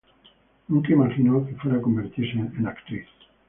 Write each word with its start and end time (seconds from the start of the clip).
Nunca 0.67 0.93
imaginó 0.93 1.45
que 1.45 1.53
fuera 1.57 1.77
a 1.77 1.81
convertirse 1.83 2.39
en 2.39 2.65
actriz. 2.65 3.05